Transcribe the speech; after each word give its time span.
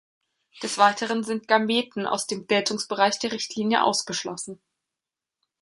Des 0.63 0.79
Weiteren 0.79 1.23
sind 1.23 1.47
Gameten 1.47 2.07
aus 2.07 2.25
dem 2.25 2.47
Geltungsbereich 2.47 3.19
der 3.19 3.33
Richtlinie 3.33 3.83
ausgeschlossen. 3.83 4.59